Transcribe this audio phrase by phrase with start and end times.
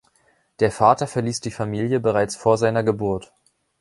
[0.61, 3.35] Der Vater verließ die Familie bereits vor seiner Geburt.